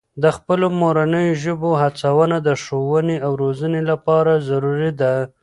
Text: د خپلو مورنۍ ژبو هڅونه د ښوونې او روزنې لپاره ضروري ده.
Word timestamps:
د 0.23 0.25
خپلو 0.37 0.65
مورنۍ 0.81 1.27
ژبو 1.43 1.71
هڅونه 1.81 2.37
د 2.47 2.49
ښوونې 2.63 3.17
او 3.25 3.31
روزنې 3.43 3.81
لپاره 3.89 4.31
ضروري 4.49 4.91
ده. 5.01 5.13